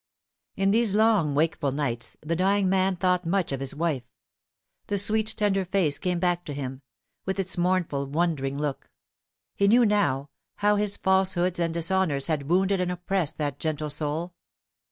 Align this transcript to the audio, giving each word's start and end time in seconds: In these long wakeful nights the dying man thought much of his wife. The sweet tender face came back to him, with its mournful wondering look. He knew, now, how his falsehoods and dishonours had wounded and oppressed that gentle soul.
In 0.55 0.71
these 0.71 0.95
long 0.95 1.35
wakeful 1.35 1.71
nights 1.71 2.17
the 2.21 2.35
dying 2.35 2.67
man 2.67 2.95
thought 2.95 3.23
much 3.23 3.51
of 3.51 3.59
his 3.59 3.75
wife. 3.75 4.01
The 4.87 4.97
sweet 4.97 5.35
tender 5.37 5.63
face 5.63 5.99
came 5.99 6.17
back 6.17 6.43
to 6.45 6.55
him, 6.55 6.81
with 7.27 7.39
its 7.39 7.55
mournful 7.55 8.07
wondering 8.07 8.57
look. 8.57 8.89
He 9.53 9.67
knew, 9.67 9.85
now, 9.85 10.31
how 10.55 10.77
his 10.77 10.97
falsehoods 10.97 11.59
and 11.59 11.71
dishonours 11.71 12.25
had 12.25 12.49
wounded 12.49 12.81
and 12.81 12.91
oppressed 12.91 13.37
that 13.37 13.59
gentle 13.59 13.91
soul. 13.91 14.33